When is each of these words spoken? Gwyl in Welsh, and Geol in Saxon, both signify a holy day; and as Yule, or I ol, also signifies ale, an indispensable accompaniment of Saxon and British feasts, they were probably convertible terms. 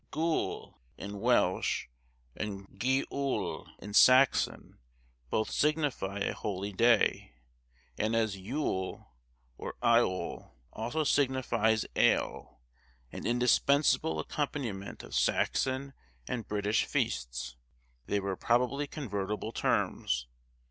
Gwyl 0.11 0.79
in 0.97 1.19
Welsh, 1.19 1.85
and 2.35 2.67
Geol 2.69 3.67
in 3.77 3.93
Saxon, 3.93 4.79
both 5.29 5.51
signify 5.51 6.21
a 6.21 6.33
holy 6.33 6.73
day; 6.73 7.33
and 7.99 8.15
as 8.15 8.35
Yule, 8.35 9.11
or 9.59 9.75
I 9.79 9.99
ol, 9.99 10.55
also 10.73 11.03
signifies 11.03 11.85
ale, 11.95 12.61
an 13.11 13.27
indispensable 13.27 14.19
accompaniment 14.19 15.03
of 15.03 15.13
Saxon 15.13 15.93
and 16.27 16.47
British 16.47 16.85
feasts, 16.85 17.55
they 18.07 18.19
were 18.19 18.35
probably 18.35 18.87
convertible 18.87 19.51
terms. 19.51 20.25